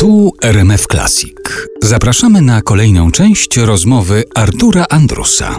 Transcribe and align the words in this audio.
Tu 0.00 0.32
RMF 0.42 0.86
Classic. 0.86 1.36
Zapraszamy 1.82 2.42
na 2.42 2.62
kolejną 2.62 3.10
część 3.10 3.56
rozmowy 3.56 4.24
Artura 4.34 4.86
Andrusa. 4.90 5.58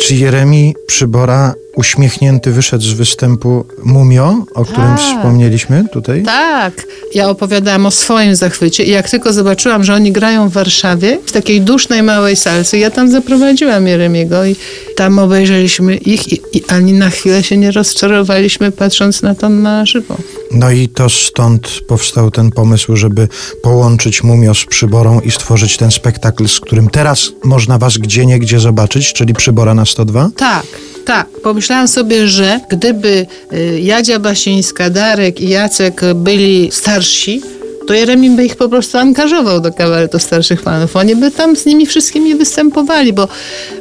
Czy 0.00 0.14
Jeremi 0.14 0.74
Przybora 0.86 1.54
uśmiechnięty 1.80 2.52
wyszedł 2.52 2.84
z 2.84 2.92
występu 2.92 3.64
Mumio, 3.84 4.44
o 4.54 4.64
którym 4.64 4.96
Tak. 4.96 5.00
wspomnieliśmy 5.00 5.84
tutaj? 5.92 6.22
Tak, 6.22 6.86
ja 7.14 7.28
opowiadałam 7.28 7.86
o 7.86 7.90
swoim 7.90 8.36
zachwycie 8.36 8.84
i 8.84 8.90
jak 8.90 9.10
tylko 9.10 9.32
zobaczyłam, 9.32 9.84
że 9.84 9.94
oni 9.94 10.12
grają 10.12 10.48
w 10.48 10.52
Warszawie, 10.52 11.18
w 11.26 11.32
takiej 11.32 11.60
dusznej 11.60 12.02
małej 12.02 12.36
salce, 12.36 12.78
ja 12.78 12.90
tam 12.90 13.10
zaprowadziłam 13.10 13.86
Jeremiego 13.86 14.44
i 14.44 14.56
tam 14.96 15.18
obejrzeliśmy 15.18 15.96
ich 15.96 16.32
i, 16.32 16.40
i 16.52 16.62
ani 16.68 16.92
na 16.92 17.10
chwilę 17.10 17.42
się 17.42 17.56
nie 17.56 17.70
rozczarowaliśmy 17.70 18.72
patrząc 18.72 19.22
na 19.22 19.34
to 19.34 19.48
na 19.48 19.86
żywo. 19.86 20.16
No 20.50 20.70
i 20.70 20.88
to 20.88 21.08
stąd 21.10 21.80
powstał 21.88 22.30
ten 22.30 22.50
pomysł, 22.50 22.96
żeby 22.96 23.28
połączyć 23.62 24.22
Mumio 24.22 24.54
z 24.54 24.64
Przyborą 24.64 25.20
i 25.20 25.30
stworzyć 25.30 25.76
ten 25.76 25.90
spektakl, 25.90 26.48
z 26.48 26.60
którym 26.60 26.90
teraz 26.90 27.32
można 27.44 27.78
was 27.78 27.98
gdzie 27.98 28.26
niegdzie 28.26 28.60
zobaczyć, 28.60 29.12
czyli 29.12 29.34
Przybora 29.34 29.74
na 29.74 29.86
102? 29.86 30.30
Tak, 30.36 30.66
tak. 31.04 31.26
Pomyślałam 31.42 31.88
sobie, 31.88 32.28
że 32.28 32.60
gdyby 32.70 33.26
y, 33.52 33.80
Jadzia 33.80 34.18
Basińska, 34.18 34.90
Darek 34.90 35.40
i 35.40 35.48
Jacek 35.48 36.00
byli 36.14 36.68
starsi, 36.72 37.42
to 37.90 37.94
Jeremi 37.94 38.30
by 38.30 38.44
ich 38.44 38.56
po 38.56 38.68
prostu 38.68 38.98
angażował 38.98 39.60
do 39.60 39.72
kabaretu 39.72 40.18
starszych 40.18 40.62
panów. 40.62 40.96
Oni 40.96 41.16
by 41.16 41.30
tam 41.30 41.56
z 41.56 41.66
nimi 41.66 41.86
wszystkimi 41.86 42.34
występowali, 42.34 43.12
bo 43.12 43.28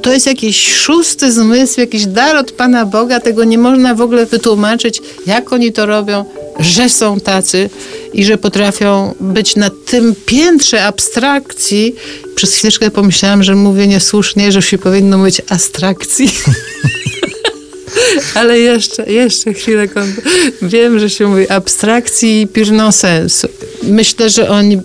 to 0.02 0.14
jest 0.14 0.28
jakiś 0.28 0.73
szósty 0.73 1.32
zmysł, 1.32 1.80
jakiś 1.80 2.05
dar 2.05 2.36
od 2.36 2.52
Pana 2.52 2.86
Boga. 2.86 3.20
Tego 3.20 3.44
nie 3.44 3.58
można 3.58 3.95
w 3.95 4.02
ogóle 4.02 4.26
wytłumaczyć, 4.26 5.02
jak 5.26 5.54
oni 5.54 5.72
to 5.72 5.86
robią, 5.86 6.26
że 6.59 6.90
są 6.90 7.20
tacy 7.20 7.70
i 8.13 8.26
że 8.26 8.38
potrafią 8.38 9.16
być 9.20 9.55
na 9.55 9.70
tym 9.86 10.16
piętrze 10.26 10.84
abstrakcji. 10.84 11.95
Przez 12.36 12.56
chwileczkę 12.56 12.92
pomyślałam, 12.92 13.44
że 13.44 13.56
mówię 13.56 13.88
niesłusznie, 13.88 14.52
że 14.52 14.61
się 14.61 14.78
powinno 14.78 15.17
mówić 15.17 15.42
abstrakcji. 15.50 16.30
Ale 18.36 18.59
jeszcze, 18.59 19.11
jeszcze 19.11 19.53
chwilę. 19.53 19.88
Wiem, 20.61 21.00
że 21.00 21.09
się 21.09 21.28
mówi 21.28 21.50
abstrakcji 21.50 22.42
i 22.42 22.47
pirno 22.47 22.91
sensu. 22.91 23.47
Myślę, 23.84 24.30
że 24.30 24.50
oni 24.50 24.78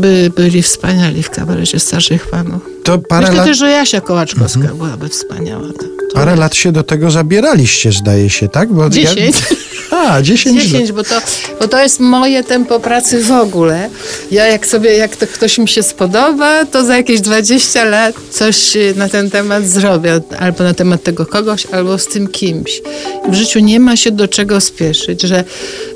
by 0.00 0.30
byli 0.36 0.62
wspaniali 0.62 1.22
w 1.22 1.30
kabarecie 1.30 1.78
starszych 1.80 2.26
panów. 2.26 2.62
To 2.84 2.98
parę 2.98 3.26
Myślę 3.26 3.36
lat, 3.36 3.46
też, 3.46 3.58
że 3.58 3.70
Jasia 3.70 4.00
Kołaczkowska 4.00 4.60
byłaby 4.74 5.08
wspaniała. 5.08 5.68
To- 5.68 5.78
to- 5.78 6.14
parę 6.14 6.36
lat 6.36 6.54
się 6.54 6.72
do 6.72 6.82
tego 6.82 7.10
zabieraliście, 7.10 7.92
zdaje 7.92 8.30
się, 8.30 8.48
tak? 8.48 8.72
Bo 8.72 8.90
Dziesięć. 8.90 9.36
Ja, 9.50 9.56
a, 10.02 10.22
10, 10.22 10.56
lat. 10.56 10.64
10, 10.64 10.92
bo 10.92 11.04
to, 11.04 11.14
bo 11.60 11.68
to 11.68 11.82
jest 11.82 12.00
moje 12.00 12.44
tempo 12.44 12.80
pracy 12.80 13.24
w 13.24 13.30
ogóle. 13.30 13.90
Ja 14.30 14.46
jak 14.46 14.66
sobie, 14.66 14.96
jak 14.96 15.16
to 15.16 15.26
ktoś 15.26 15.58
mi 15.58 15.68
się 15.68 15.82
spodoba, 15.82 16.64
to 16.64 16.84
za 16.84 16.96
jakieś 16.96 17.20
20 17.20 17.84
lat 17.84 18.14
coś 18.30 18.76
y, 18.76 18.94
na 18.96 19.08
ten 19.08 19.30
temat 19.30 19.66
zrobię. 19.66 20.20
Albo 20.38 20.64
na 20.64 20.74
temat 20.74 21.02
tego 21.02 21.26
kogoś, 21.26 21.66
albo 21.66 21.98
z 21.98 22.06
tym 22.06 22.28
kimś. 22.28 22.82
W 23.28 23.34
życiu 23.34 23.60
nie 23.60 23.80
ma 23.80 23.96
się 23.96 24.10
do 24.10 24.28
czego 24.28 24.60
spieszyć, 24.60 25.22
że 25.22 25.44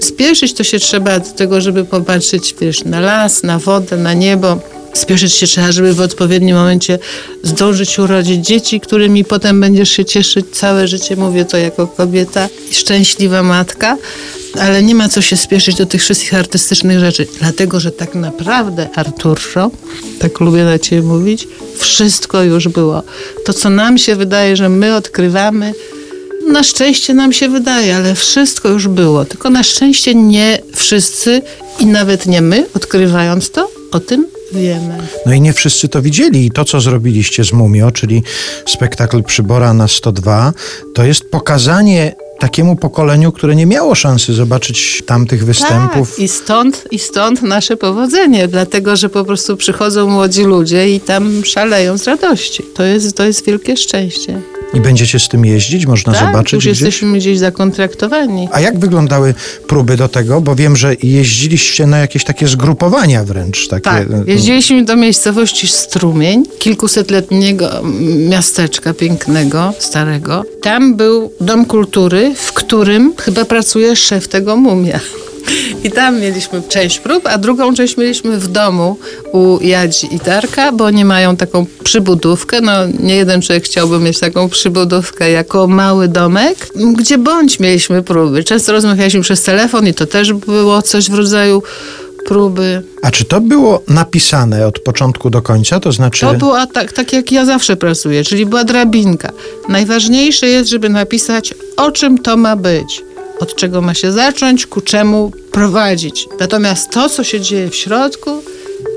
spieszyć 0.01 0.55
to 0.55 0.65
się 0.65 0.79
trzeba 0.79 1.21
do 1.21 1.31
tego, 1.31 1.61
żeby 1.61 1.85
popatrzeć, 1.85 2.55
wiesz, 2.61 2.85
na 2.85 3.01
las, 3.01 3.43
na 3.43 3.59
wodę, 3.59 3.97
na 3.97 4.15
niebo. 4.15 4.76
Spieszyć 4.97 5.33
się 5.33 5.47
trzeba, 5.47 5.73
żeby 5.73 5.95
w 5.95 6.01
odpowiednim 6.01 6.57
momencie 6.57 6.99
zdążyć 7.43 7.99
urodzić 7.99 8.47
dzieci, 8.47 8.81
którymi 8.81 9.25
potem 9.25 9.61
będziesz 9.61 9.91
się 9.91 10.05
cieszyć 10.05 10.47
całe 10.53 10.89
życie. 10.89 11.17
Mówię 11.17 11.45
to 11.45 11.57
jako 11.57 11.87
kobieta 11.87 12.49
szczęśliwa 12.71 13.43
matka. 13.43 13.97
Ale 14.61 14.83
nie 14.83 14.95
ma 14.95 15.09
co 15.09 15.23
się 15.23 15.37
spieszyć 15.37 15.77
do 15.77 15.87
tych 15.87 16.03
wszystkich 16.03 16.35
artystycznych 16.35 17.01
rzeczy, 17.01 17.27
dlatego 17.41 17.81
że 17.81 17.93
tak 17.93 18.15
naprawdę, 18.15 18.89
Arturzo, 18.95 19.71
tak 20.19 20.41
lubię 20.41 20.65
na 20.65 20.79
ciebie 20.79 21.03
mówić, 21.03 21.49
wszystko 21.79 22.43
już 22.43 22.69
było. 22.69 23.03
To, 23.45 23.53
co 23.53 23.71
nam 23.71 23.99
się 23.99 24.17
wydaje, 24.17 24.57
że 24.57 24.69
my 24.69 24.95
odkrywamy, 24.95 25.75
na 26.49 26.63
szczęście 26.63 27.15
nam 27.15 27.33
się 27.33 27.49
wydaje, 27.49 27.97
ale 27.97 28.15
wszystko 28.15 28.69
już 28.69 28.89
było. 28.89 29.25
Tylko 29.25 29.51
na 29.51 29.63
szczęście 29.63 30.15
nie 30.15 30.59
wszyscy 30.75 31.43
i 31.81 31.87
nawet 31.87 32.27
nie 32.27 32.43
my, 32.43 32.67
odkrywając 32.75 33.51
to, 33.51 33.71
o 33.93 34.01
tym 34.01 34.27
wiemy. 34.53 34.99
No 35.27 35.33
i 35.33 35.41
nie 35.41 35.53
wszyscy 35.53 35.89
to 35.89 36.03
widzieli. 36.03 36.47
I 36.47 36.51
to, 36.51 36.65
co 36.65 36.81
zrobiliście 36.81 37.45
z 37.45 37.53
Mumio, 37.53 37.91
czyli 37.91 38.23
spektakl 38.67 39.23
Przybora 39.23 39.75
na 39.75 39.89
102, 39.89 40.53
to 40.95 41.05
jest 41.05 41.31
pokazanie 41.31 42.15
takiemu 42.39 42.77
pokoleniu, 42.77 43.33
które 43.33 43.57
nie 43.57 43.67
miało 43.67 43.95
szansy 43.95 44.35
zobaczyć 44.35 45.03
tamtych 45.07 45.45
występów. 45.45 46.11
Tak, 46.11 46.19
i 46.19 46.29
stąd, 46.29 46.85
i 46.91 46.99
stąd 46.99 47.43
nasze 47.43 47.77
powodzenie, 47.77 48.49
dlatego 48.49 48.97
że 48.97 49.09
po 49.09 49.25
prostu 49.25 49.57
przychodzą 49.57 50.11
młodzi 50.11 50.43
ludzie 50.43 50.91
i 50.91 51.01
tam 51.01 51.45
szaleją 51.45 51.99
z 51.99 52.05
radości. 52.05 52.63
To 52.75 52.83
jest, 52.83 53.17
to 53.17 53.25
jest 53.25 53.47
wielkie 53.47 53.77
szczęście. 53.77 54.43
I 54.77 54.81
będziecie 54.81 55.19
z 55.19 55.29
tym 55.29 55.45
jeździć, 55.45 55.87
można 55.87 56.13
tak, 56.13 56.27
zobaczyć 56.27 56.53
już 56.53 56.65
gdzieś. 56.65 56.81
jesteśmy 56.81 57.19
gdzieś 57.19 57.39
zakontraktowani. 57.39 58.49
A 58.53 58.61
jak 58.61 58.79
wyglądały 58.79 59.35
próby 59.69 59.97
do 59.97 60.09
tego? 60.09 60.41
Bo 60.41 60.55
wiem, 60.55 60.77
że 60.77 60.95
jeździliście 61.03 61.87
na 61.87 61.99
jakieś 61.99 62.25
takie 62.25 62.49
zgrupowania 62.49 63.25
wręcz. 63.25 63.69
Takie, 63.69 63.83
Tak, 63.83 64.03
e, 64.11 64.25
jeździliśmy 64.27 64.85
do 64.85 64.97
miejscowości 64.97 65.69
Strumień, 65.69 66.45
kilkusetletniego 66.59 67.71
miasteczka 68.29 68.95
pięknego, 68.95 69.73
starego. 69.79 70.45
Tam 70.63 70.95
był 70.97 71.33
dom 71.41 71.65
kultury, 71.65 72.35
w 72.37 72.53
którym 72.53 73.13
chyba 73.17 73.45
pracuje 73.45 73.97
szef 73.97 74.29
tego 74.29 74.57
mumia. 74.57 75.01
I 75.85 75.91
tam 75.91 76.21
mieliśmy 76.21 76.63
część 76.69 76.99
prób, 77.01 77.27
a 77.27 77.39
drugą 77.39 77.75
część 77.75 77.97
mieliśmy 77.97 78.39
w 78.39 78.49
domu 78.49 78.99
u 79.33 79.59
Jadzi 79.61 80.15
i 80.15 80.19
Darka, 80.19 80.73
bo 80.73 80.85
oni 80.85 81.05
mają 81.05 81.37
taką 81.37 81.67
przybudówkę. 81.85 82.61
No, 82.61 82.73
nie 83.01 83.17
jeden 83.17 83.43
człowiek 83.43 83.65
chciałby 83.65 83.99
mieć 83.99 84.19
taką 84.19 84.49
przybudówkę 84.49 85.31
jako 85.31 85.67
mały 85.67 86.09
domek, 86.09 86.69
gdzie 86.97 87.19
bądź 87.19 87.61
mieliśmy 87.61 88.03
próby. 88.03 88.45
Często 88.45 88.73
rozmawialiśmy 88.73 89.21
przez 89.21 89.43
telefon 89.43 89.87
i 89.87 89.95
to 89.95 90.07
też 90.07 90.33
było 90.33 90.83
coś 90.83 91.11
w 91.11 91.15
rodzaju 91.15 91.63
próby. 92.27 92.83
A 93.03 93.11
czy 93.11 93.25
to 93.25 93.41
było 93.41 93.83
napisane 93.89 94.67
od 94.67 94.79
początku 94.79 95.31
do 95.31 95.43
końca? 95.43 95.81
To 95.81 95.93
znaczy. 95.93 96.27
To 96.27 96.35
była 96.35 96.67
tak, 96.67 96.93
tak 96.93 97.13
jak 97.13 97.33
ja 97.33 97.45
zawsze 97.45 97.77
pracuję, 97.77 98.25
czyli 98.25 98.47
była 98.47 98.65
drabinka. 98.65 99.33
Najważniejsze 99.69 100.47
jest, 100.47 100.71
żeby 100.71 100.89
napisać, 100.89 101.55
o 101.77 101.91
czym 101.91 102.19
to 102.19 102.37
ma 102.37 102.57
być, 102.57 103.03
od 103.41 103.57
czego 103.57 103.83
ma 103.83 103.95
się 103.95 104.13
zacząć, 104.13 104.67
ku 104.67 104.81
czemu 104.81 105.33
prowadzić. 105.53 106.29
Natomiast 106.41 106.91
to, 106.91 107.09
co 107.09 107.25
się 107.25 107.41
dzieje 107.41 107.71
w 107.71 107.75
środku, 107.75 108.43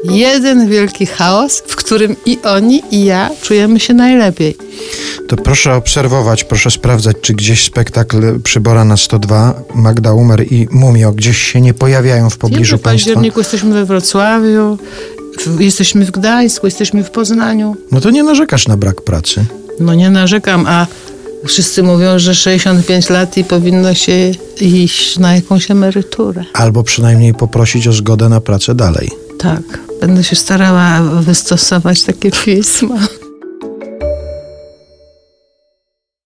jeden 0.04 0.68
wielki 0.68 1.06
chaos, 1.06 1.64
w 1.68 1.76
którym 1.76 2.16
i 2.26 2.38
oni, 2.44 2.84
i 2.92 3.06
ja 3.06 3.30
czujemy 3.42 3.80
się 3.80 3.94
najlepiej. 3.94 4.58
To 5.28 5.36
proszę 5.36 5.74
obserwować, 5.74 6.44
proszę 6.44 6.72
sprawdzać, 6.72 7.18
czy 7.22 7.34
gdzieś 7.34 7.64
spektakl 7.64 8.40
Przybora 8.40 8.86
na 8.86 8.98
102, 8.98 9.62
Magda 9.76 10.14
Umer 10.14 10.54
i 10.54 10.68
Mumio 10.72 11.12
gdzieś 11.12 11.38
się 11.38 11.62
nie 11.62 11.74
pojawiają 11.74 12.30
w 12.30 12.38
pobliżu 12.38 12.78
w 12.78 12.82
państwa. 12.82 13.08
październiku 13.08 13.40
jesteśmy 13.40 13.74
we 13.74 13.86
Wrocławiu, 13.86 14.78
w, 15.46 15.62
jesteśmy 15.62 16.06
w 16.06 16.12
Gdańsku, 16.12 16.68
jesteśmy 16.68 17.04
w 17.04 17.12
Poznaniu. 17.12 17.76
No 17.92 18.02
to 18.02 18.10
nie 18.10 18.24
narzekasz 18.24 18.68
na 18.68 18.78
brak 18.78 19.02
pracy. 19.02 19.46
No 19.80 19.96
nie 19.96 20.10
narzekam, 20.10 20.66
a 20.68 20.88
wszyscy 21.48 21.84
mówią, 21.84 22.20
że 22.20 22.36
65 22.36 23.10
lat 23.10 23.38
i 23.38 23.44
powinno 23.44 23.94
się 23.94 24.32
iść 24.62 25.20
na 25.20 25.36
jakąś 25.36 25.72
emeryturę. 25.72 26.46
Albo 26.54 26.84
przynajmniej 26.84 27.34
poprosić 27.34 27.88
o 27.88 27.94
zgodę 27.94 28.30
na 28.30 28.42
pracę 28.42 28.76
dalej. 28.76 29.10
Tak, 29.40 29.62
będę 30.02 30.24
się 30.24 30.36
starała 30.36 31.02
wystosować 31.02 32.04
takie 32.04 32.32
pismo. 32.32 32.96